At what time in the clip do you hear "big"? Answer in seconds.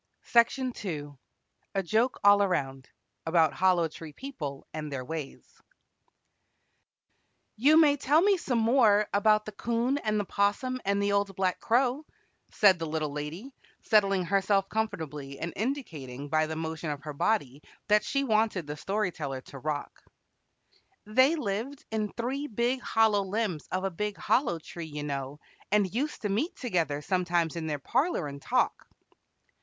22.47-22.81, 23.91-24.17